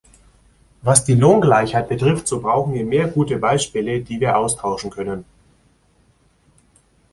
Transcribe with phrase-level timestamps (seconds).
[0.81, 5.25] Was die Lohngleichheit betrifft, so brauchen wir mehr gute Beispiele, die wir austauschen können.